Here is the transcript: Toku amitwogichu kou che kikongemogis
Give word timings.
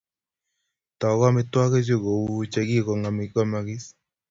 Toku 0.99 1.21
amitwogichu 1.29 1.95
kou 2.03 2.41
che 2.51 2.59
kikongemogis 2.67 3.85